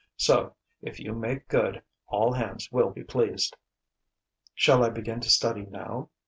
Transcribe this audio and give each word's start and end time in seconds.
So, 0.17 0.55
if 0.81 0.99
you 0.99 1.13
make 1.13 1.47
good, 1.47 1.83
all 2.07 2.33
hands 2.33 2.71
will 2.71 2.89
be 2.89 3.03
pleased." 3.03 3.55
"Shall 4.55 4.83
I 4.83 4.89
begin 4.89 5.19
to 5.19 5.29
study 5.29 5.67
now?" 5.67 6.09